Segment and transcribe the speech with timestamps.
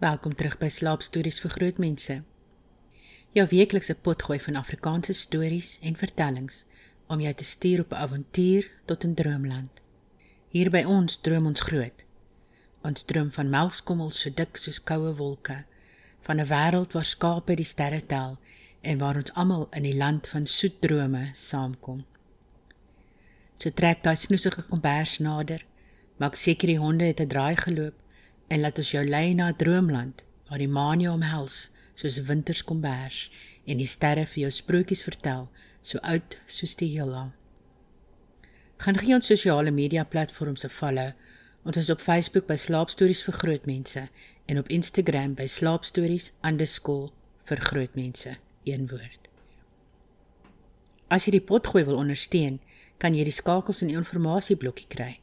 [0.00, 2.14] Welkom terug by Slaapstories vir Grootmense.
[3.36, 6.62] Jou weeklikse potgooi van Afrikaanse stories en vertellings
[7.12, 9.82] om jou te stuur op 'n avontuur tot 'n droomland.
[10.48, 12.04] Hier by ons droom ons groot.
[12.82, 15.64] Ons droom van melkskommels so dik soos koue wolke,
[16.22, 18.38] van 'n wêreld waar skape die sterre tel
[18.80, 22.04] en waar ons almal in die land van soet drome saamkom.
[23.56, 25.64] So trek daai snoesige kombers nader,
[26.16, 27.94] maak seker die honde het 'n draai geloop
[28.50, 33.30] en laat ons jou lei na 'n droomland waar die maan jou omhels soos winterskombers
[33.64, 35.48] en die sterre vir jou sprokies vertel
[35.82, 37.32] so oud soos die heelal.
[38.76, 41.12] Gaan gee ons sosiale media platforms 'n follow.
[41.64, 44.08] Ons is op Facebook by Slaapstories vir Grootmense
[44.46, 49.28] en op Instagram by slaapstories_vir grootmense een woord.
[51.08, 52.60] As jy die potgooi wil ondersteun,
[52.98, 55.19] kan jy die skakels in die inligtingblokkie kry.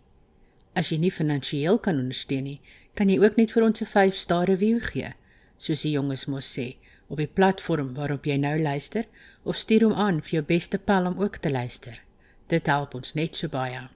[0.78, 2.60] As jy nie finansiëel kan ondersteun nie,
[2.94, 5.14] kan jy ook net vir ons 'n 5-ster review gee,
[5.58, 6.78] soos die jonges mos sê,
[7.10, 9.06] op die platform waarop jy nou luister
[9.44, 12.02] of stuur hom aan vir jou beste pel om ook te luister.
[12.48, 13.88] Dit help ons net so baie.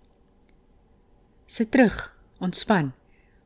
[1.46, 2.94] Sit terug, ontspan.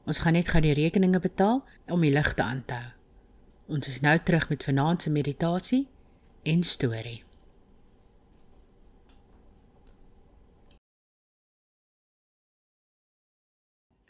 [0.06, 2.92] Ons gaan net gou die rekeninge betaal om die ligte aan te hou.
[3.68, 5.88] Ons is nou terug met vanaand se meditasie
[6.44, 7.24] en storie.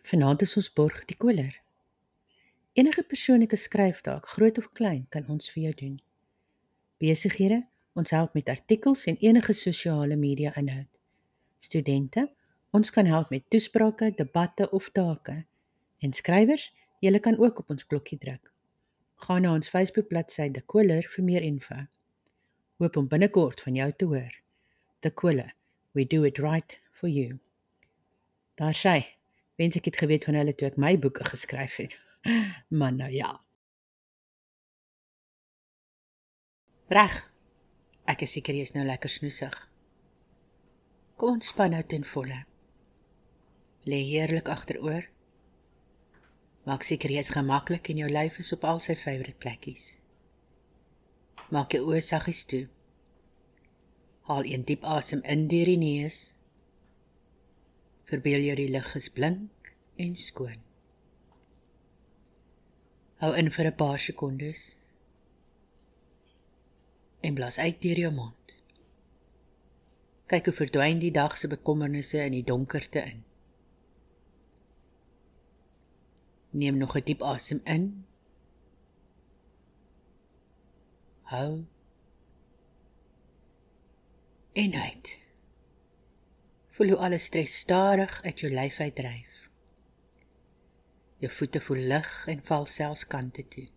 [0.05, 1.55] Vanaand is ons borg die koler.
[2.77, 5.95] Enige persoonlike skryftaak, groot of klein, kan ons vir jou doen.
[7.01, 7.63] Besighede,
[7.97, 10.91] ons help met artikels en enige sosiale media inhoud.
[11.57, 12.27] Studente,
[12.69, 15.39] ons kan help met toesprake, debatte of take.
[16.05, 16.67] En skrywers,
[17.01, 18.53] julle kan ook op ons klokkie druk.
[19.25, 21.81] Gaan na ons Facebook bladsy De Koler vir meer info.
[22.77, 24.37] Hoop om binnekort van jou te hoor.
[25.01, 25.55] De Koler,
[25.97, 27.39] we do it right for you.
[28.53, 28.99] Daar sê
[29.55, 31.99] Wens ek het geweet van hulle toe ek my boeke geskryf het.
[32.79, 33.31] Maar nou ja.
[36.91, 37.15] Reg.
[38.05, 39.55] Ek is seker jy is nou lekker snoesig.
[41.15, 42.43] Kom ontspan nou ten volle.
[43.89, 45.07] Lê heerlik agteroor.
[46.65, 49.95] Maak seker jy is gemaklik en jou lyf is op al sy favourite plekkies.
[51.53, 52.65] Maak jou oë saggies toe.
[54.27, 56.34] Haal 'n diep asem in deur die neus
[58.05, 60.61] Verbeel jou die lig is blink en skoon.
[63.23, 64.77] Hou in vir 'n paar sekondes.
[67.21, 68.55] En blaas uit deur jou mond.
[70.25, 73.23] Kyk hoe verdwyn die dag se bekommernisse in die donkerte in.
[76.49, 78.05] Neem nog 'n diep asem in.
[81.21, 81.65] Hou.
[84.53, 85.24] En uit.
[86.75, 89.35] Voel hoe alle stres stadig uit jou lyf uitdryf.
[91.23, 93.67] Jou voete voel lig en val selfs kante toe.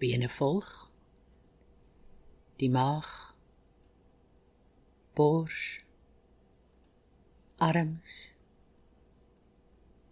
[0.00, 0.70] Bene volg.
[2.56, 3.10] Die maag.
[5.12, 5.84] Bors.
[7.56, 8.16] Arms.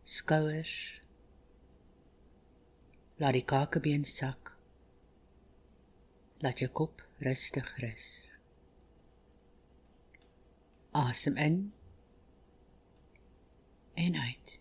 [0.03, 0.77] Skouers.
[3.16, 4.53] Laat die kakebeen sak.
[6.44, 8.35] Laat jou kop rustig rus.
[10.96, 11.72] Asem in
[13.94, 14.60] en uit.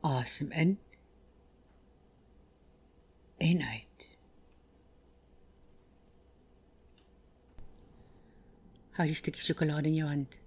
[0.00, 0.78] Asem in
[3.36, 4.08] en uit.
[8.90, 10.38] Hou die stukkie sjokolade in jou hand.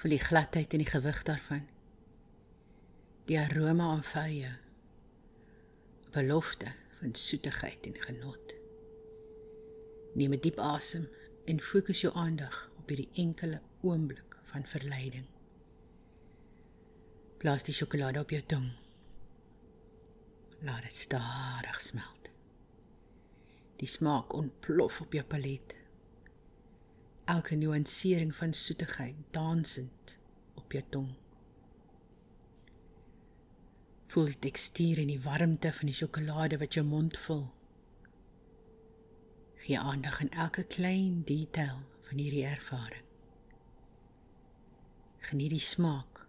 [0.00, 1.68] Voel die gladheid en die gewig daarvan.
[3.28, 4.56] Die aroma aanvaar jou.
[6.16, 8.56] Belofte van soetigheid en genot.
[10.16, 11.10] Neem 'n diep asem
[11.48, 15.24] en fokus jou aandag op hierdie enkele oomblik van verleiding.
[17.40, 18.66] Plaas die sjokolade op jou tong.
[20.66, 22.28] Laat dit stadig smelt.
[23.80, 25.76] Die smaak ontplof op jou palet.
[27.24, 30.18] Elke nuansering van soetigheid dansend
[30.54, 31.12] op jou tong.
[34.12, 37.46] Voel die tekstuur en die warmte van die sjokolade wat jou mond vul.
[39.68, 43.04] Gee aandag aan elke klein detail van hierdie ervaring.
[45.28, 46.22] Geniet die smaak.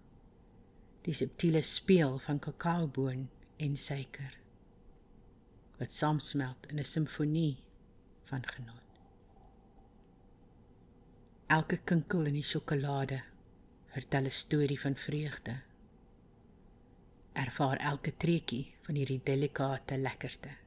[1.06, 3.30] Die subtiele speel van kakaoboon
[3.64, 4.36] en suiker
[5.80, 7.64] wat saamsmelt in 'n simfonie
[8.28, 9.02] van genot.
[11.48, 13.24] Elke kinkel in die sjokolade
[13.96, 15.62] vertel 'n storie van vreugde.
[17.34, 20.58] Ervaar elke treukie van hierdie delikate lekkerte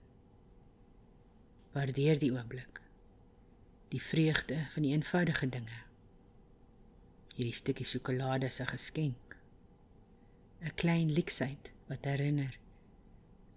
[1.73, 2.81] waardeer die oomblik
[3.89, 5.83] die vreugde van die eenvoudige dinge
[7.35, 9.37] hierdie stukkie sjokolade is 'n geskenk
[10.61, 12.59] 'n klein leksheid wat herinner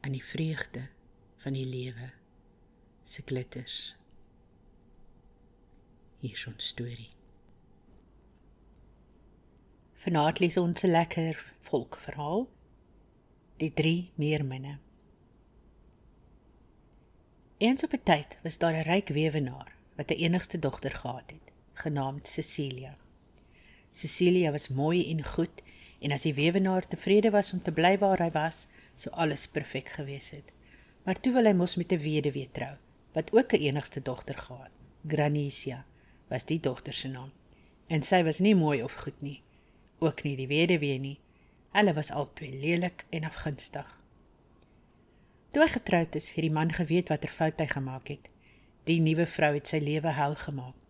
[0.01, 0.87] aan die vreugde
[1.37, 2.11] van die lewe
[3.03, 3.95] se glitters.
[6.19, 7.09] Hier is ons storie.
[9.93, 12.49] Vanaand lees ons 'n lekker volkverhaal.
[13.57, 14.79] Die drie meerminne.
[17.57, 21.53] Eens op 'n tyd was daar 'n ryk weewenaar wat 'n enigste dogter gehad het,
[21.73, 22.95] genaamd Cecilia.
[23.91, 25.61] Cecilia was mooi en goed
[25.99, 29.89] en as die weewenaar tevrede was om te bly waar hy was, sou alles perfek
[29.89, 30.51] gewees het.
[31.03, 32.75] Maar toe wil hy mos met 'n weduwee trou,
[33.11, 34.71] wat ook 'n enigste dogter gehad.
[35.07, 35.85] Granicia
[36.27, 37.31] was die dogter se naam.
[37.87, 39.41] En sy was nie mooi of goed nie,
[39.99, 41.19] ook nie die weduwee nie.
[41.71, 44.04] Hulle was albei lelik en afgunstig.
[45.55, 48.25] Toe hy getroud is, het die man geweet watter fout hy gemaak het.
[48.89, 50.81] Die nuwe vrou het sy lewe hel gemaak.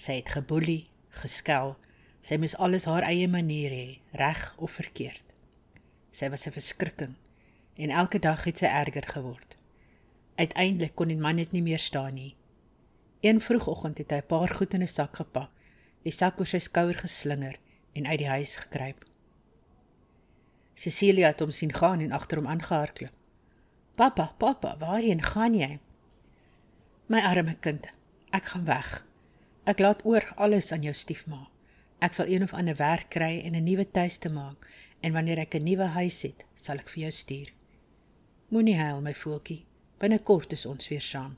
[0.00, 0.86] Sy het geboelie,
[1.20, 1.74] geskel.
[2.24, 5.34] Sy moes alles haar eie manier hê, reg of verkeerd.
[6.16, 7.12] Sy was 'n verskrikking
[7.76, 9.58] en elke dag het sy erger geword.
[10.36, 12.34] Uiteindelik kon die man dit nie meer staan nie.
[13.20, 15.52] Een vroegoggend het hy 'n paar goed in 'n sak gepak,
[16.02, 17.60] die sak oor sy skouer geslinger
[17.92, 19.04] en uit die huis gekruip.
[20.74, 23.19] Cecilia het hom sien gaan en agter hom aangehardloop.
[24.00, 25.74] Pappa, pappa, waarheen gaan jy?
[27.12, 27.84] My arme kind,
[28.32, 28.86] ek gaan weg.
[29.68, 31.42] Ek laat oor alles aan jou stiefma.
[32.00, 34.64] Ek sal een of ander werk kry en 'n nuwe tuiste maak
[35.04, 37.52] en wanneer ek 'n nuwe huis het, sal ek vir jou stuur.
[38.48, 39.66] Moenie huil my voeltjie.
[39.98, 41.36] Binnekort is ons weer saam.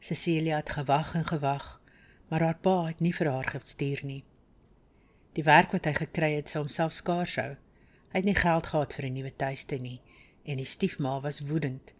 [0.00, 1.80] Cecilia het gewag en gewag,
[2.28, 4.24] maar haar pa het nie vir haar gestuur nie.
[5.34, 7.56] Die werk wat hy gekry het, sou homself skaars hou.
[8.08, 10.00] Hy het nie geld gehad vir 'n nuwe tuiste nie
[10.44, 11.94] en die stiefma was woedend.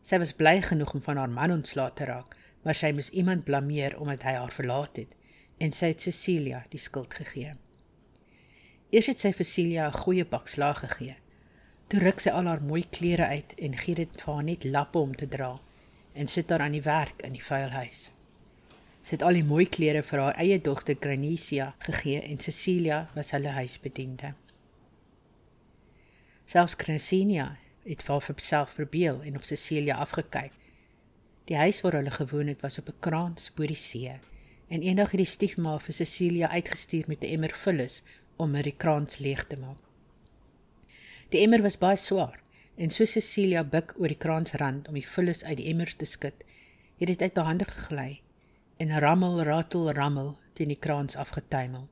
[0.00, 3.44] Sy was bly genoeg om van haar man ontslae te raak, maar sy moes iemand
[3.44, 5.16] blameer omdat hy haar verlaat het
[5.60, 7.52] en sy het Cecilia die skuld gegee.
[8.90, 11.16] Eers het sy vir Cecilia 'n goeie pak slaag gegee.
[11.88, 14.98] Toe ruk sy al haar mooi klere uit en gee dit vir haar net lappe
[14.98, 15.60] om te dra
[16.14, 18.10] en sit haar aan die werk in die vuilhuis.
[19.02, 23.30] Sy het al die mooi klere vir haar eie dogter Granicia gegee en Cecilia was
[23.30, 24.34] hulle huisbediende.
[26.44, 30.52] Selfs Granicia het vir homself verbeel en op Cecilia afgekyk.
[31.44, 34.20] Die huis waar hulle gewoon het was op 'n kraans bo die see
[34.68, 38.02] en eendag het die stiefma vir Cecilia uitgestuur met 'n emmer vullis
[38.36, 39.78] om haar die kraans leeg te maak.
[41.28, 42.40] Die emmer was baie swaar
[42.76, 46.44] en so Cecilia buig oor die kraansrand om die vullis uit die emmer te skud,
[46.98, 48.20] het dit uit haar hande gegly
[48.76, 51.88] en rammel ratel rammel teen die kraans afgetuimel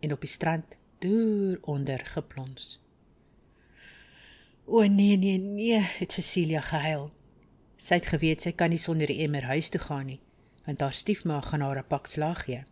[0.00, 2.85] en op die strand deur onder geplons.
[4.68, 7.12] O nee nee nee, het Cecilia gehuil.
[7.78, 10.18] Sy het geweet sy kan nie sonder die emmer huis toe gaan nie,
[10.66, 12.64] want haar stiefma gaan haar 'n pak slag gee.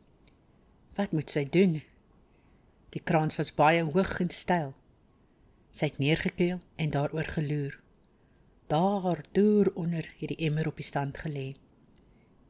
[0.98, 1.82] Wat moet sy doen?
[2.90, 4.74] Die krans was baie hoog en styl.
[5.70, 7.78] Sy het neergekeel en daaroor geloer.
[8.66, 11.54] Daar deur onder het die emmer op die stand gelê.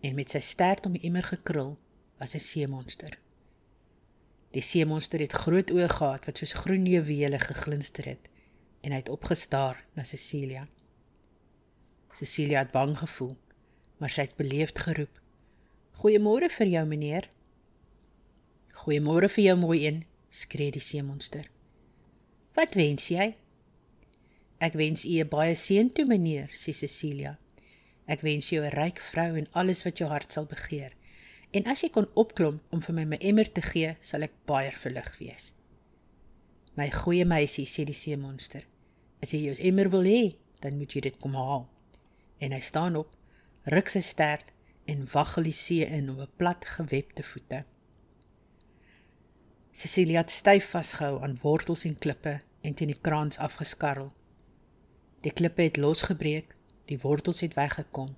[0.00, 1.76] En met sy stert om die emmer gekrul,
[2.19, 3.19] was 'n seemonster.
[4.50, 8.32] Die seemonster het groot oë gehad wat soos groen juwele geglinster het
[8.84, 10.66] en hy het opgestaar na Cecilia.
[12.12, 13.32] Cecilia het bang gevoel,
[13.98, 15.20] maar sy het beleefd geroep:
[16.00, 17.31] "Goeiemôre vir jou, meneer."
[18.84, 21.48] "Goeiemôre vir jou, mooi een," skree die seemonster.
[22.54, 23.36] "Wat wens jy?"
[24.58, 27.38] "Ek wens u 'n baie seën toe, meneer," sê Cecilia.
[28.06, 30.92] "Ek wens jou 'n ryk vrou en alles wat jou hart sal begeer.
[31.50, 34.73] En as jy kon opklom om vir my my emmer te gee, sal ek baie
[34.73, 35.54] verlig wees."
[36.76, 38.66] "My goeie meisie," sê die seemonster.
[39.23, 41.68] As jy jou emmer wil hê, dan moet jy dit kom haal.
[42.38, 43.12] En hy staan op,
[43.64, 44.52] ruk sy stert
[44.90, 47.64] en waggel die see in op 'n plat gewebde voete.
[49.73, 54.12] Cecilia het styf vasgehou aan wortels en klippe en teen die kraans afgeskarrel.
[55.21, 58.16] Die klippe het losgebreek, die wortels het weggekom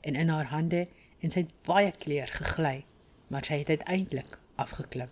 [0.00, 0.88] en in haar hande
[1.20, 2.84] en sy het baie kleur gegly,
[3.28, 5.10] maar sy het uiteindelik afgeklim.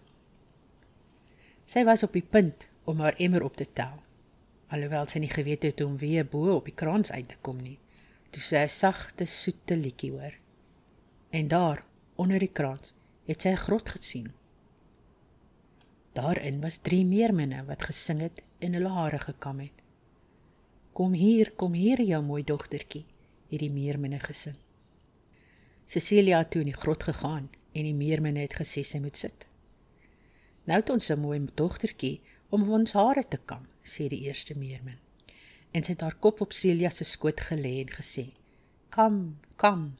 [1.66, 4.02] Sy was op die punt om haar emmer op te tel
[4.68, 7.60] alhoewel sy nie geweet het hoe om weer bo op die kraans uit te kom
[7.62, 7.78] nie.
[8.30, 10.34] Toe sy 'n sagte, soete liedjie hoor.
[11.30, 11.84] En daar,
[12.16, 12.94] onder die kraans,
[13.26, 14.32] het sy 'n grot gesien.
[16.12, 19.82] Daarin was drie meerminne wat gesing het en hulle hare gekam het.
[20.92, 23.04] Kom hier, kom hier jou mooi dogtertjie,
[23.50, 24.56] het die meerminne gesing.
[25.84, 29.46] Cecilia het toe in die grot gegaan en die meerminne het gesê sy moet sit.
[30.64, 32.20] Nou het ons 'n mooi dogtertjie
[32.50, 34.98] om ons hare te kam, sê die eerste meermin.
[35.72, 38.32] En sy het haar kop op Celia se skoot gelê en gesê:
[38.90, 39.96] "Kom, kom."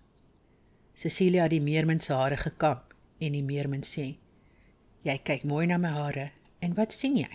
[0.94, 4.16] Cecilia het die meermin se hare gekap en die meermin sê:
[5.02, 7.32] "Jy kyk mooi na my hare en wat sien jy?"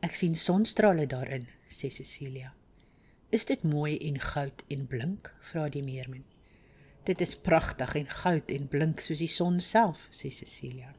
[0.00, 2.54] Ek sien sonstrale daarin, sê Cecilia.
[3.30, 5.34] Is dit mooi en goud en blink?
[5.50, 6.24] vra die meermin.
[7.04, 10.94] Dit is pragtig en goud en blink soos die son self, sê Cecilia.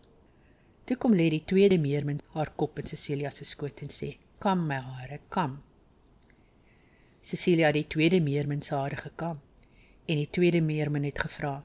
[0.85, 4.67] Toe kom lê die tweede meermin haar kop in Cecilia se skoot en sê: "Kom
[4.67, 5.61] my hare, kom."
[7.21, 9.39] Cecilia het die tweede meermin se hare gekam
[10.07, 11.63] en die tweede meermin het gevra: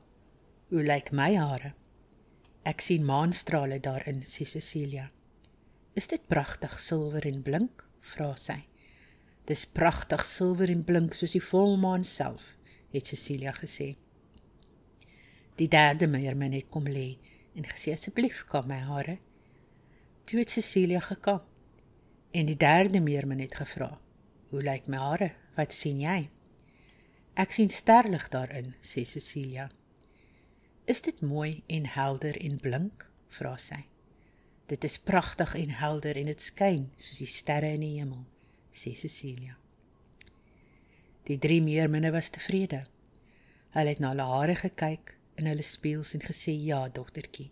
[0.68, 1.74] "Hoe lyk my hare?"
[2.64, 5.10] "Ek sien maanstrale daarin," sê Cecilia.
[5.94, 8.66] "Is dit pragtig silwer en blink?" vra sy.
[9.46, 12.42] "Dis pragtig silwer en blink soos die volmaan self,"
[12.92, 13.96] het Cecilia gesê.
[15.56, 17.16] Die derde meermin het kom lê
[17.56, 19.18] en gesê asseblief kam my hare.
[20.28, 21.46] Toe het Cecilia gekap.
[22.36, 24.00] En die derde meermin het gevra:
[24.50, 25.32] "Hoe lyk my hare?
[25.56, 26.30] Wat sien jy?"
[27.34, 29.70] "Ek sien sterlig daarin," sê Cecilia.
[30.84, 33.86] "Is dit mooi en helder en blink?" vra sy.
[34.66, 38.24] "Dit is pragtig en helder en dit skyn soos die sterre in die hemel,"
[38.72, 39.56] sê Cecilia.
[41.24, 42.84] Die drie meerminne was tevrede.
[43.70, 47.50] Hulle het na hulle hare gekyk in hulle spieëls en gesê: "Ja, dogtertjie,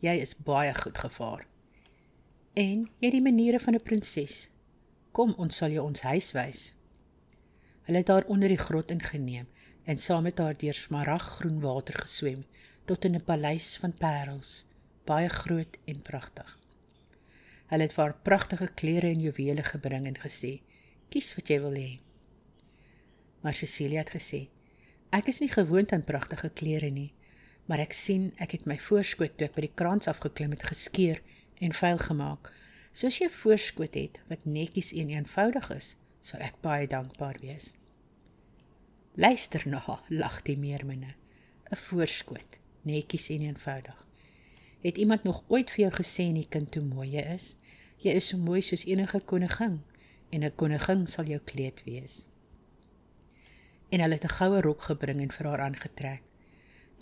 [0.00, 1.46] jy is baie goed gevaar."
[2.54, 4.50] En jy het die maniere van 'n prinses.
[5.12, 6.74] Kom, ons sal jou ons huis wys.
[7.82, 9.46] Hulle het haar onder die grot ingeneem
[9.84, 12.44] en saam met haar deur smaraggroen water geswem
[12.84, 14.66] tot in 'n paleis van parels,
[15.04, 16.58] baie groot en pragtig.
[17.66, 20.62] Hulle het vir haar pragtige klere en juwele gebring en gesê:
[21.08, 22.00] "Kies wat jy wil hê."
[23.40, 24.48] Maar Cecilia het gesê:
[25.10, 27.12] "Ek is nie gewoond aan pragtige klere nie
[27.66, 31.22] maar ek sien ek het my voorskoot toe ek by die krans afgeklim het geskeur
[31.60, 32.52] en vuil gemaak.
[32.92, 37.72] Soos jy voorskoot het wat netjies en eenvoudig is, sal ek baie dankbaar wees.
[39.14, 41.14] Luister nou, lag die meerminne.
[41.70, 44.06] 'n Voorskoot, netjies en eenvoudig.
[44.82, 47.56] Het iemand nog ooit vir jou gesê nie kind hoe mooi jy is?
[47.98, 49.80] Jy is so mooi soos enige koningin
[50.30, 52.26] en 'n koningin sal jou kleed wees.
[53.90, 56.22] En hulle het 'n goue rok gebring en vir haar aangetrek.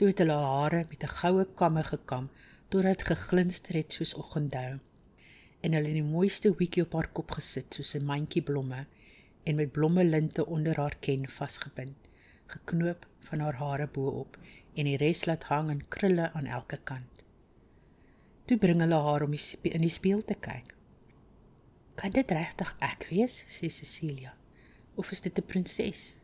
[0.03, 2.25] Toe het hulle hare met 'n goue kamme gekam
[2.69, 4.81] totdat dit geglinster het soos oggenddou.
[5.61, 8.87] En hulle het die mooiste hoedjie op haar kop gesit soos 'n mandjie blomme
[9.45, 11.97] en met blomme linte onder haar ken vasgebind,
[12.47, 14.39] geknoop van haar hare bo-op
[14.75, 17.25] en die res laat hang in krulle aan elke kant.
[18.45, 20.75] Toe bring hulle haar om in die spieël te kyk.
[21.95, 24.35] "Kan dit regtig ek wees?" sê Cecilia.
[24.95, 26.17] "Of is dit 'n prinses?"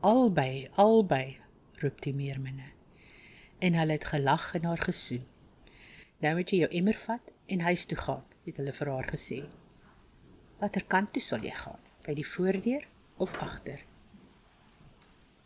[0.00, 1.40] "Albei, albei,"
[1.72, 2.76] roep die meerminne
[3.58, 5.26] en hulle het gelag en haar gesoen.
[6.18, 9.42] Nou moet jy jou emmer vat en huis toe gaan, het hulle vir haar gesê.
[10.58, 11.82] Watter kant toe sal jy gaan?
[12.06, 12.86] By die voordeur
[13.16, 13.84] of agter?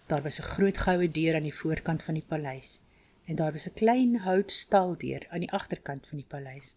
[0.06, 2.80] Daar was 'n groot goue deur aan die voorkant van die paleis
[3.24, 6.76] en daar was 'n klein houtstaldeur aan die agterkant van die paleis.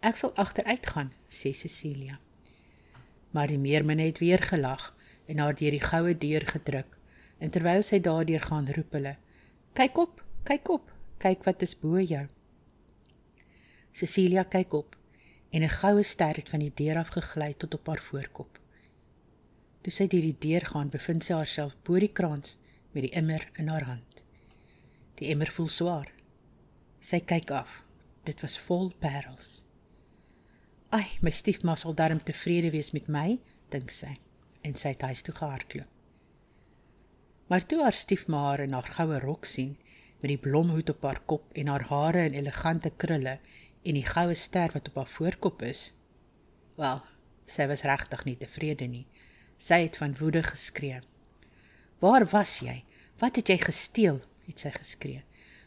[0.00, 2.18] Ek sal agteruit gaan, sê Cecilia.
[3.30, 4.96] Maar die meerminne het weer gelag
[5.26, 6.98] en haar deur die goue deur gedruk.
[7.38, 9.16] En terwyl sy daardeur gaan roep hulle:
[9.72, 12.26] Kyk op, kyk op, kyk wat is bo jou.
[13.96, 14.96] Cecilia kyk op
[15.50, 18.58] en 'n goue ster het van die deur af gegly tot op haar voorkop.
[19.82, 22.58] Toe sy deur die deur gaan, bevind sy haarself bo die krans
[22.92, 24.24] met die immer in haar hand.
[25.14, 26.12] Die immer voel swaar.
[27.00, 27.84] Sy kyk af.
[28.24, 29.64] Dit was vol parels.
[30.90, 34.18] Ai, my stiefma sal darm tevrede wees met my, dink sy,
[34.62, 35.91] en sy het huis toe gehardloop.
[37.46, 39.76] Maar toe haar stiefma haar in haar goue rok sien,
[40.22, 43.38] met die blomhoed op haar kop en haar hare in elegante krulle
[43.82, 45.90] en die goue ster wat op haar voorkop is,
[46.78, 47.02] wel,
[47.46, 49.06] sy was regtig nie tevrede nie.
[49.58, 51.00] Sy het van woede geskree.
[51.98, 52.84] "Waar was jy?
[53.18, 55.24] Wat het jy gesteel?" het sy geskree.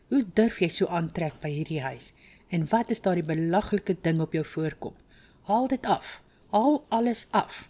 [0.09, 2.13] "Hoe durf jy so aantrek by hierdie huis?
[2.49, 4.95] En wat is daardie belaglike ding op jou voorkop?
[5.41, 6.21] Haal dit af.
[6.51, 7.69] Haal alles af."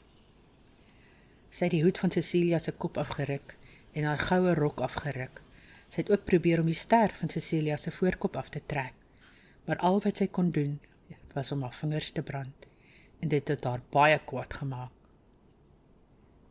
[1.50, 3.58] Sy het die hoed van Cecilia se kop afgeruk
[3.96, 5.42] en haar goue rok afgeruk.
[5.88, 8.94] Sy het ook probeer om die ster van Cecilia se voorkop af te trek,
[9.66, 10.80] maar al wat sy kon doen
[11.34, 12.68] was om haar vingers te brand
[13.24, 14.92] en dit het haar baie kwaad gemaak.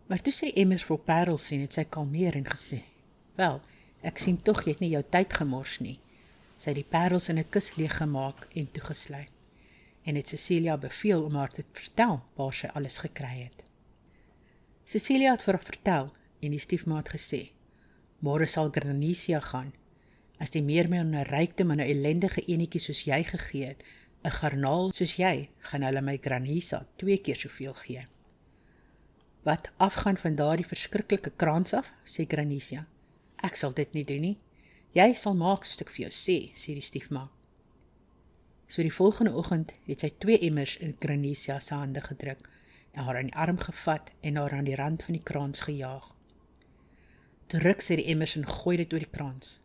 [0.09, 2.83] Maar toe sy emmers vol parels sien, het sy kalmeer en gesê:
[3.37, 3.61] "Wel,
[4.03, 6.01] ek sien tog jy het nie jou tyd gemors nie."
[6.59, 9.31] Sy het die parels in 'n kus leeg gemaak en toegesluit
[10.05, 13.65] en het Cecilia beveel om haar te vertel waar sy alles gekry het.
[14.85, 16.13] Cecilia het vir haar vertel
[16.45, 17.53] en die stiefmaat gesê:
[18.21, 19.73] "Môre sal Granisia gaan.
[20.39, 23.85] As die meermin 'n rykte man 'n ellendige enetjie soos jy gegee het,
[24.25, 28.07] 'n garnaal soos jy, gaan hulle my Granisa twee keer soveel gee."
[29.43, 32.87] "Wat afgaan van daardie verskriklike krans af?" sê Granisia.
[33.43, 34.39] "Ek sal dit nie doen nie.
[34.93, 37.31] Jy sal maak soos ek vir jou sê," sê die stiefma.
[38.67, 42.49] So die volgende oggend het sy twee emmers in Granisia se hande gedruk
[42.93, 46.14] en haar aan die arm gevat en haar aan die rand van die kraans gejaag.
[47.47, 49.61] Toe ruk sy die emmers en gooi dit oor die kraans.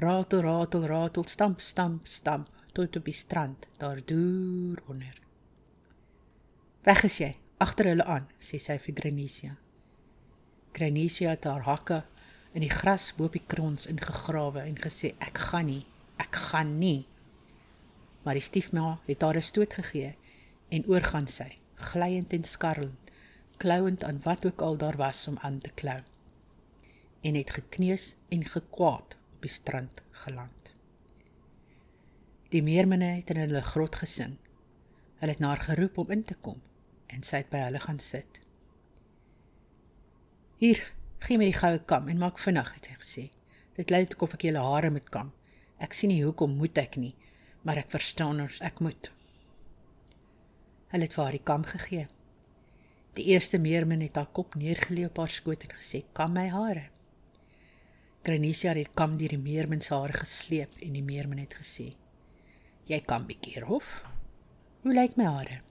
[0.00, 5.18] Ratel, ratel, ratel, stamp, stamp, stamp tot op die strand daar deur onder.
[6.82, 9.56] Weg is jy, agter hulle aan, sê sy vir Granisia.
[10.72, 12.00] Granisia het haar hakke
[12.56, 15.84] in die gras bo op die krons ingegrawe en gesê ek gaan nie,
[16.20, 17.04] ek gaan nie.
[18.24, 20.16] Maar die stiefma het haar 'n stoot gegee
[20.70, 23.10] en oorgaan sy, glyend en skarrelend,
[23.58, 26.00] klouend aan wat ook al daar was om aan te klou.
[27.22, 30.72] En het gekneus en gekwaad op die strand geland.
[32.50, 34.36] Die meerminne het in hulle grot gesing.
[35.20, 36.60] Hulle het na haar geroep om in te kom
[37.12, 38.40] en sy het by hulle gaan sit.
[40.62, 40.80] Hier,
[41.24, 43.24] gee my die goue kam en maak vinnig, het sy gesê.
[43.76, 45.32] Dit lyk of ek julle hare moet kam.
[45.82, 47.14] Ek sien nie hoekom moet ek nie,
[47.66, 49.10] maar ek verstaan ons ek moet.
[50.92, 52.06] Hulle het vir haar die kam gegee.
[53.16, 56.88] Die eerste meermin het haar kop neergelê op haar skoot en gesê: "Kam my hare."
[58.22, 61.88] Granisia het die kam deur die meermin se hare gesleep en die meermin het gesê:
[62.86, 64.04] "Jy kan bietjie rof.
[64.82, 65.62] Hoe lyk my hare?"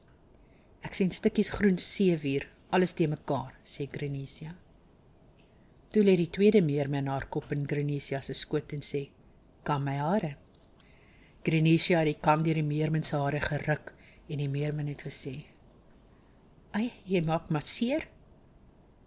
[0.84, 4.56] Ek sien stukkies groen seewier, alles te mekaar, sê Granisia.
[5.92, 9.10] Toe lê die tweede meermin haar kop in Grenisia se skoot en sê:
[9.64, 10.36] "Kam my hare."
[11.44, 13.94] Grenisia het die kam deur die meermin se hare geruk
[14.30, 15.46] en die meermin het gesê:
[16.74, 18.08] "Ai, jy maak maar seer.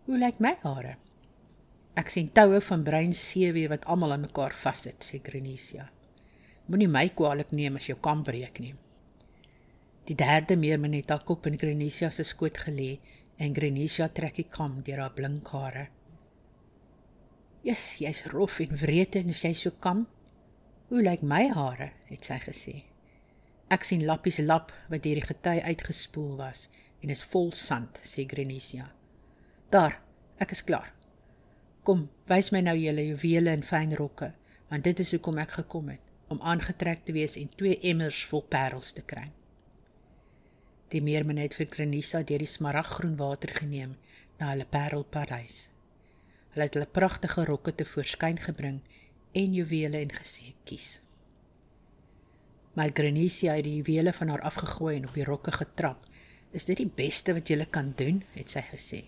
[0.07, 0.97] Hoe lyk my hare?"
[1.95, 5.87] Ek sien toue van bruin seewier wat almal aan mekaar vassit, sê Grenisia.
[6.67, 8.73] Moenie my kwaadlik neem as jou kam breek nie.
[10.09, 12.97] Die derde meermin het haar kop in Grenisia se skoot gelê
[13.39, 15.87] en Grenisia trek die kam deur haar blink hare.
[17.63, 20.07] "Jes, jy's rof en wreed en jy so kam.
[20.89, 22.85] Hoe lyk my hare?" het sy gesê.
[23.71, 26.69] "Ek sien lappies lap wat deur die gety uitgespoel was
[27.03, 28.93] en is vol sand," sê Grenisia.
[29.71, 30.01] "Daar,
[30.39, 30.94] ek is klaar.
[31.85, 34.31] Kom, wys my nou julle juwele en fyn rokke,
[34.71, 38.41] want dit is hoekom ek gekom het, om aangetrek te wees en twee emmers vol
[38.49, 39.27] parels te kry."
[40.95, 43.97] Die meermin het vir Grenisia deur die smaraggroen water geneem
[44.39, 45.69] na hulle parelparys.
[46.55, 48.81] Hulle het hulle pragtige rokke te voorskyn gebring
[49.35, 51.01] en juwele en gesê kies.
[52.75, 56.07] Maar Grenisia het die juwele van haar afgegooi en op die rokke getrap.
[56.53, 59.03] "Is dit die beste wat jy kan doen?" het sy gesê.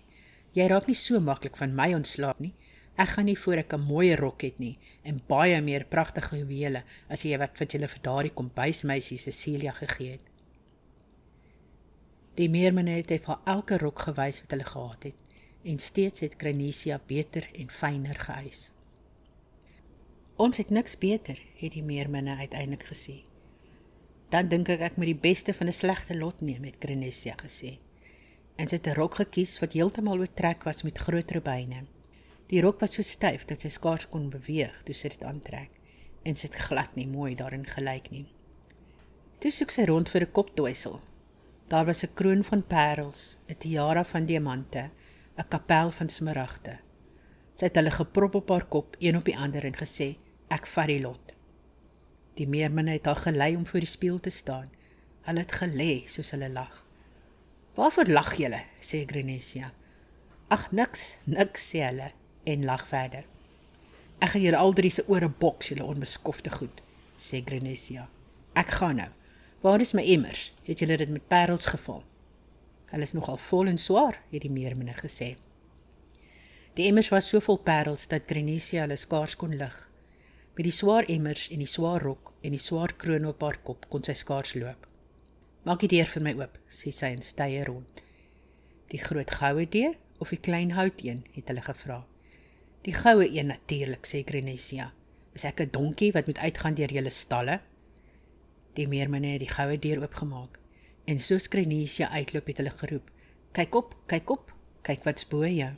[0.57, 2.53] "Jy raak nie so maklik van my ontslaap nie.
[2.97, 6.83] Ek gaan nie voor ek 'n mooi rok het nie en baie meer pragtige juwele
[7.09, 10.25] as jy wat wat jy vir daardie kombuismeisie Cecilia gegee het."
[12.35, 15.15] Die meerminne het vir elke rok gewys wat hulle gehad het
[15.63, 18.71] en steeds het Grenisia beter en fyner geëis.
[20.37, 23.23] Ons het niks beter, het die meerminne uiteindelik gesê.
[24.29, 27.79] Dan dink ek ek moet die beste van 'n slegte lot neem, het Grenisia gesê.
[28.57, 31.85] En sy het 'n rok gekies wat heeltemal oortrek was met groot robyne.
[32.47, 35.71] Die rok was so styf dat sy skaars kon beweeg toe sy dit aantrek
[36.23, 38.25] en sy het glad nie mooi daarin gelyk nie.
[39.39, 40.99] Toe soek sy rond vir 'n koptoesel.
[41.67, 44.89] Daar was 'n kroon van parels, 'n tiara van diamante
[45.37, 46.79] 'n kapel van smaragde.
[47.55, 50.15] Sy het hulle geprop op haar kop, een op die ander en gesê:
[50.49, 51.33] "Ek vat die lot."
[52.33, 54.69] Die meerminne het haar gelei om voor die spieël te staan.
[55.21, 56.86] Hulle het gelê soos hulle lag.
[57.77, 59.71] "Waarvoor lag julle?" sê Grenesia.
[60.49, 62.11] "Ag niks, niks," sê hulle
[62.43, 63.25] en lag verder.
[64.19, 66.81] "Ek gaan julle al drie se ore boks, julle onbeskofte goed,"
[67.17, 68.09] sê Grenesia.
[68.53, 69.09] "Ek gaan nou.
[69.61, 70.53] Waar is my emmers?
[70.63, 72.03] Het julle dit met parels gevul?"
[72.87, 75.35] Hulle is nogal vol en swaar, het die meerminne gesê.
[76.73, 79.77] Die emmers was so vol parels dat Grenesia hulle skaars kon lig.
[80.55, 83.85] Met die swaar emmers en die swaar rok en die swaar kroon op haar kop
[83.89, 84.86] kon sy skaars loop.
[85.67, 88.01] "Maak die deur vir my oop," sê sy en stye rond.
[88.87, 92.05] "Die groot goue deur of die klein hout een?" het hulle gevra.
[92.87, 94.93] "Die goue een natuurlik," sê Grenesia.
[95.35, 97.59] "Is ek 'n donkie wat moet uitgaan deur julle stalle?"
[98.75, 100.59] Die meerminne het die goue deur oopgemaak.
[101.05, 103.11] En so Skrenesia uitloop het hulle geroep:
[103.51, 105.73] "Kyk op, kyk op, kyk wat's bo jou."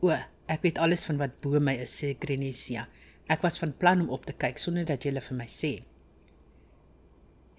[0.00, 0.10] "O,
[0.46, 2.88] ek weet alles van wat bo my is," sê Skrenesia.
[3.26, 5.89] "Ek was van plan om op te kyk sonder dat jy vir my sê."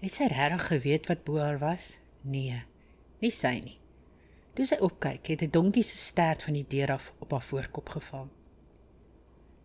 [0.02, 2.00] Het sy regtig geweet wat bo haar was?
[2.26, 2.56] Nee,
[3.22, 3.76] nie sy nie.
[4.58, 7.88] Toe sy opkyk, het 'n donkie se stert van die deur af op haar voorkop
[7.88, 8.26] geval.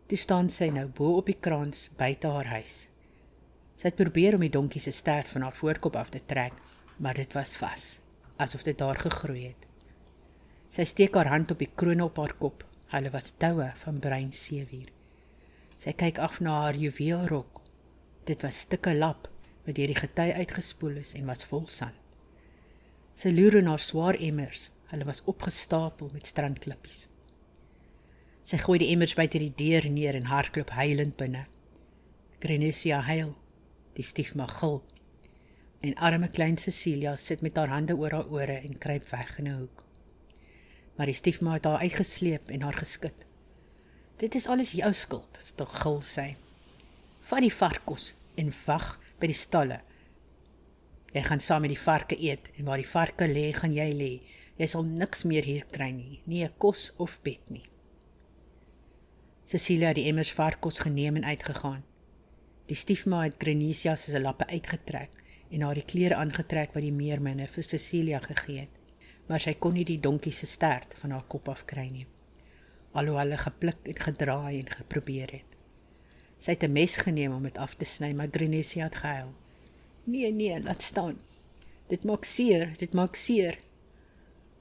[0.07, 2.89] Toe staan sy nou bo op die kraans buite haar huis.
[3.75, 6.53] Sy het probeer om die donkie se stert van haar voorkop af te trek,
[6.97, 7.99] maar dit was vas,
[8.37, 9.67] asof dit daar gegroei het.
[10.69, 12.63] Sy steek haar hand op die kroon op haar kop.
[12.87, 14.91] Hulle was toue van bruin seewier.
[15.77, 17.61] Sy kyk af na haar juweelrok.
[18.23, 19.29] Dit was stukke lap
[19.67, 21.99] wat deur die gety uitgespoel is en was vol sand.
[23.19, 24.69] Sy loer in haar swaar emmers.
[24.87, 27.07] Hulle was opgestapel met strandklippies.
[28.47, 31.43] Sy gooi die emmers buite die deur neer en hardloop huilend binne.
[32.39, 33.33] Grenesia huil.
[33.97, 34.79] Die stiefma gil.
[35.83, 39.49] En arme klein Cecilia sit met haar hande oor haar ore en kruip weg in
[39.51, 39.83] 'n hoek.
[40.95, 43.25] Maar die stiefma het haar uitgesleep en haar geskit.
[44.17, 46.35] Dit is alles jou skuld, stil gil sy.
[47.21, 49.79] Vat die varkos en wag by die stalle.
[51.13, 54.11] Jy gaan saam met die varke eet en waar die varke lê, gaan jy lê.
[54.59, 57.65] Jy sal niks meer hier kry nie, nie 'n kos of bed nie.
[59.45, 61.83] Cecilia het die emmers varkos geneem en uitgegaan.
[62.67, 65.11] Die stiefma het Grenesia se lappe uitgetrek
[65.51, 68.75] en haar die klere aangetrek wat die meerminne vir Cecilia gegee het,
[69.27, 72.07] maar sy kon nie die donkie se stert van haar kop af kry nie
[72.97, 75.56] alhoewel hulle gepluk en gedraai en geprobeer het.
[76.39, 79.33] Sy het 'n mes geneem om dit af te sny, maar Grenesia het gehuil.
[80.03, 81.19] "Nee, nee, laat staan.
[81.87, 83.57] Dit maak seer, dit maak seer."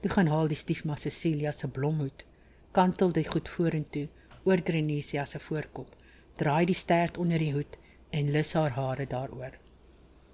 [0.01, 2.25] Toe gaan haal die stiefma Cecilia se blomhoed,
[2.71, 4.07] kantel dit goed vorentoe
[4.43, 5.95] oor Grenesia se voorkop,
[6.35, 7.77] draai die stert onder die hoed
[8.09, 9.57] en lus haar hare daaroor.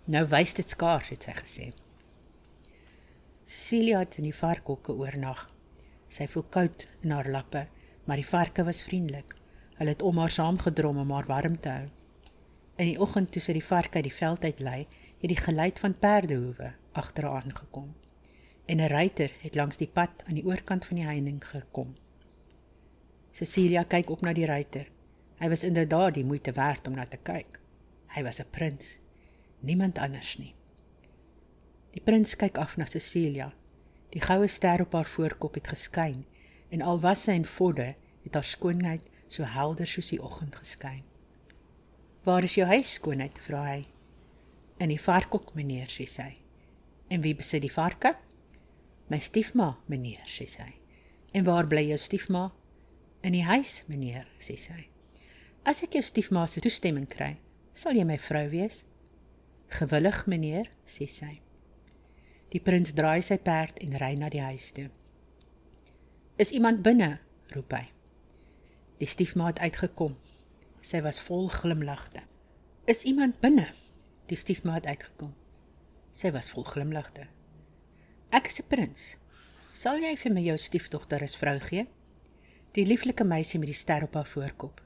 [0.05, 1.73] "Nou wys dit skaars," het sy gesê.
[3.43, 5.51] Cecilia het in die varkhokke oornag.
[6.09, 7.67] Sy voel koud in haar lappe
[8.03, 9.35] maar die varke was vriendelik.
[9.83, 11.87] Hulle het om haar saamgedrom om haar warm te hou.
[12.79, 14.77] In die oggend toe sy die varke uit die veld uit lei,
[15.19, 17.89] het die geluid van perdehoewe agter haar aangekom.
[18.65, 21.95] En 'n ruiter het langs die pad aan die oorkant van die heining gekom.
[23.31, 24.87] Cecilia kyk op na die ruiter.
[25.39, 27.59] Hy was inderdaad die moeite werd om na te kyk.
[28.07, 28.99] Hy was 'n prins,
[29.59, 30.55] niemand anders nie.
[31.91, 33.53] Die prins kyk af na Cecilia.
[34.09, 36.25] Die goue ster op haar voorkop het geskyn
[36.69, 41.01] en al was sy in vodde, het haar skoonheid so helder soos die oggend geskyn.
[42.23, 43.87] "Waar is jou huis, skoonheid?" vra hy.
[44.79, 46.37] "In die varkhok, meneer," sê sy.
[47.09, 48.15] "En wie besit die varke?"
[49.09, 50.79] "My stiefma, meneer," sê sy.
[51.33, 52.51] "En waar bly jou stiefma?"
[53.23, 54.89] "In die huis, meneer," sê sy.
[55.65, 57.39] "As ek jou stiefma se toestemming kry,
[57.73, 58.85] sal jy my vrou wees?"
[59.69, 61.41] "Gewillig, meneer," sê sy.
[62.51, 64.89] Die prins draai sy perd en ry na die huis toe.
[66.37, 67.19] Is iemand binne?
[67.53, 67.87] roep hy.
[69.03, 70.13] Die stiefma het uitgekom.
[70.79, 72.21] Sy was vol glimlagte.
[72.87, 73.65] Is iemand binne?
[74.31, 75.33] Die stiefma het uitgekom.
[76.15, 77.25] Sy was vol glimlagte.
[78.31, 79.17] Ek is 'n prins.
[79.73, 81.85] Sal jy vir my jou stiefdogter as vrou gee?
[82.71, 84.81] Die lieflike meisie met die ster op haar voorkop.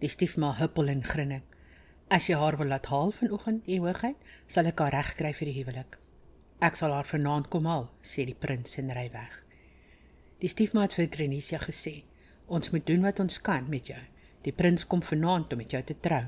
[0.00, 1.56] Die stiefma huppel en grinnik.
[2.10, 4.16] As jy haar wil laat haal vanoggend, u hoogheid,
[4.46, 5.98] sal ek haar regkry vir die huwelik.
[6.60, 9.44] Ek sal haar vanaand kom haal, sê die prins en ry weg.
[10.40, 12.04] Die stiefma het vir Grenesia gesê:
[12.48, 14.00] "Ons moet doen wat ons kan met jou.
[14.42, 16.24] Die prins kom vanaand om met jou te trou."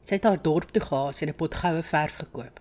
[0.00, 2.60] Sy het haar dorp toe gehaas en 'n pot goue verf gekoop.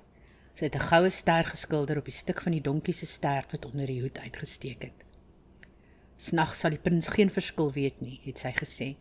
[0.56, 3.66] Sy het 'n goue ster geskilder op die stuk van die donkie se stert wat
[3.66, 5.06] onder die hoed uitgesteek het.
[6.18, 8.96] "Snag sal die prins geen verskil weet nie," het sy gesê.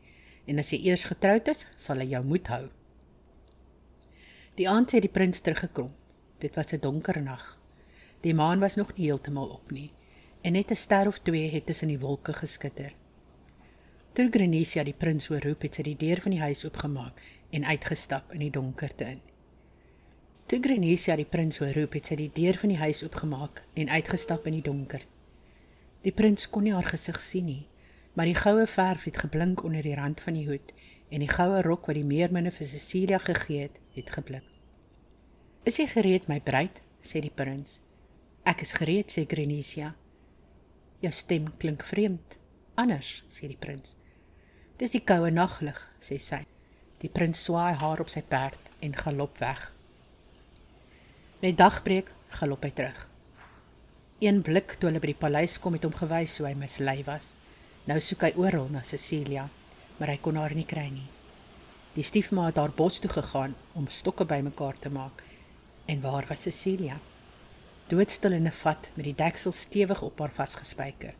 [0.46, 2.68] "En as jy eers getroud is, sal hy jou moet hou."
[4.54, 5.90] Die aand het die prins teruggekom.
[6.38, 7.58] Dit was 'n donker nag.
[8.20, 9.92] Die maan was nog nie heeltemal op nie
[10.42, 12.92] en net 'n ster of twee het tussen die wolke geskitter.
[14.18, 17.20] Toe Grenesia die prins hoor roep, het sy die deur van die huis oopgemaak
[17.54, 19.20] en uitgestap in die donkerte in.
[20.50, 23.92] Toe Grenesia die prins hoor roep, het sy die deur van die huis oopgemaak en
[23.94, 25.04] uitgestap in die donker.
[26.02, 27.68] Die prins kon nie haar gesig sien nie,
[28.18, 30.74] maar die goue verf het geblink onder die rand van die hoed
[31.14, 34.50] en die goue rok wat die meerminne vir Cecilia gegee het, het geblik.
[35.62, 37.78] "Is jy gereed, my bruid?" sê die prins.
[38.42, 39.94] "Ek is gereed," sê Grenesia.
[41.06, 42.38] Jou stem klink vreemd.
[42.74, 43.94] Anders, sê die prins.
[44.78, 46.44] Dis die koue naglig, sê sy.
[47.02, 49.60] Die prins swaai haar op sy perd en galop weg.
[51.42, 53.04] Met dagbreek galop hy terug.
[54.22, 57.32] Een blik toe hulle by die paleis kom het hom gewys hoe hy mislei was.
[57.90, 59.48] Nou soek hy oral na Cecilia,
[59.98, 61.06] maar hy kon haar nie kry nie.
[61.94, 65.22] Die stiefma het haar bos toe gegaan om stokke bymekaar te maak.
[65.86, 66.98] En waar was Cecilia?
[67.88, 71.14] doodstil in 'n vat met die deksel stewig op haar vasgespijker.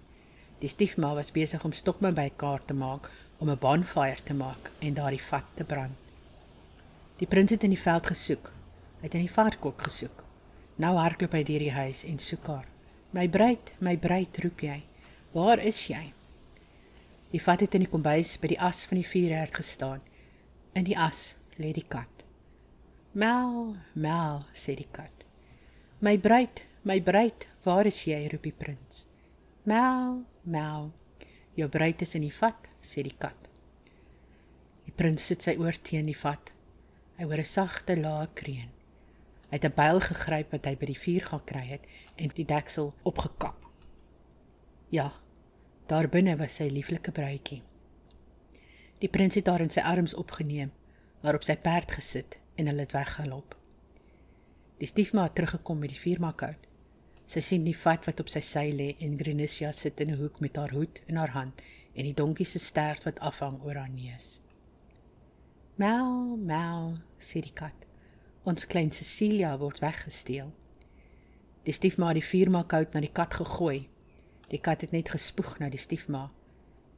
[0.59, 4.95] Die stiefma was besig om stokme bymekaar te maak om 'n bonfire te maak en
[4.95, 5.97] daardie vat te brand.
[7.19, 8.53] Die prins het in die veld gesoek.
[8.99, 10.25] Hy het in die varkhok gesoek.
[10.77, 12.67] Nou hardloop hy deur die huis en soek haar.
[13.11, 14.83] "My bruid, my bruid," roep hy.
[15.33, 16.13] "Waar is jy?"
[17.31, 20.01] Die vat het in die kombuis by die as van die vuurherd gestaan.
[20.73, 22.25] In die as lê die kat.
[23.13, 25.25] "Mel, mel," sê die kat.
[26.01, 28.29] My bruid, my bruid, waar is jy?
[28.31, 29.07] roep die prins.
[29.65, 30.91] Mel, mel.
[31.55, 33.49] Jou bruid is in die vat, sê die kat.
[34.87, 36.53] Die prins sit sy oor teen die vat.
[37.19, 38.73] Hy hoor 'n sagte lae kreun.
[39.51, 41.85] Hy het 'n byl gegryp wat hy by die vuur gaan kry het
[42.17, 43.67] en die deksel opgekap.
[44.91, 45.13] Ja,
[45.87, 47.63] daar binne was sy lieflike bruidjie.
[48.99, 50.73] Die prins het haar in sy arms opgeneem,
[51.23, 53.57] haar op sy perd gesit en hulle het weggeloop.
[54.79, 56.67] Die stiefma het teruggekom met die vuurmakhout.
[57.29, 60.41] Sy sien die vat wat op sy sy lê en Grenisha sit in 'n hoek
[60.41, 61.61] met haar hoed in haar hand
[61.95, 64.41] en die donkie se stert wat afhang oor haar neus.
[65.77, 67.85] Mau, mau, sê die kat.
[68.45, 70.55] Ons klein Cecilia word weggesteel.
[71.65, 73.89] Die stiefma het die vuurmakhout na die kat gegooi.
[74.49, 76.31] Die kat het net gespoeg na die stiefma.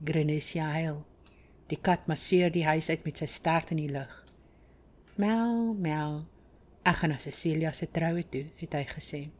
[0.04, 1.04] Grenisha huil.
[1.66, 4.26] Die kat masseer die huis uit met sy stert in die lug.
[5.16, 6.24] Mau, mau.
[6.84, 9.39] Ek gaan na Cecilia se troue toe, het hy gesê.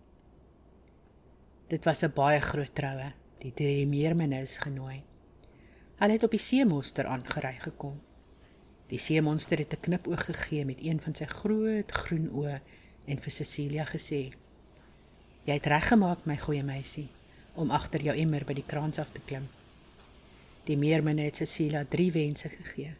[1.70, 3.12] Dit was 'n baie groot troue.
[3.38, 5.02] Die drie meerminne is genooi.
[5.96, 8.00] Hulle het op die seemonster aangery gekom.
[8.87, 12.61] Die seemonster het 'n knipoog gegee met een van sy groot groen oë
[13.06, 14.33] en vir Cecilia gesê:
[15.44, 17.09] "Jy het reggemaak, my goeie meisie,
[17.54, 19.48] om agter jou emmer by die kraans af te klim."
[20.64, 22.92] Die meerminne het Cecilia drie wense gegee.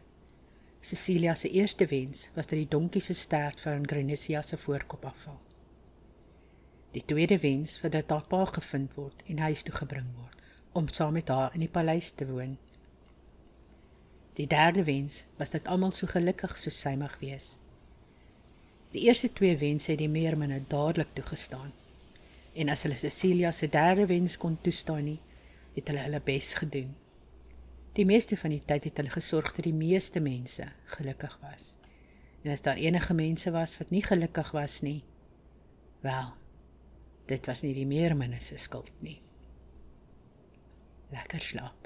[0.81, 5.39] Cecilia se eerste wens was dat die donkie se stert van Grenisia se voorkop afval.
[6.91, 10.39] Die tweede wens was dat haar pa gevind word en huis toe gebring word
[10.71, 12.57] om saam met haar in die paleis te woon.
[14.39, 17.55] Die derde wens was dat almal so gelukkig soos sy mag wees.
[18.91, 21.71] Die eerste twee wense het die meerminne dadelik toegestaan.
[22.53, 25.19] En as hulle Cecilia se derde wens kon toestaan nie,
[25.75, 26.91] het hulle hulle bes gedoen.
[27.95, 31.73] Die meeste van die tyd het hulle gesorg dat die meeste mense gelukkig was.
[32.43, 35.03] En as daar enige mense was wat nie gelukkig was nie,
[36.01, 36.31] wel,
[37.31, 39.19] dit was nie die meerminne se skuld nie.
[41.11, 41.80] Lekker slaap.